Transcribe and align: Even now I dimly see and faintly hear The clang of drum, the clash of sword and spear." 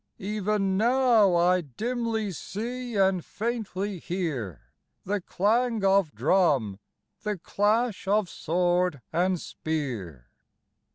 Even 0.17 0.77
now 0.77 1.35
I 1.35 1.61
dimly 1.61 2.31
see 2.31 2.95
and 2.95 3.23
faintly 3.23 3.99
hear 3.99 4.71
The 5.03 5.21
clang 5.21 5.85
of 5.85 6.15
drum, 6.15 6.79
the 7.21 7.37
clash 7.37 8.07
of 8.07 8.27
sword 8.27 9.01
and 9.13 9.39
spear." 9.39 10.31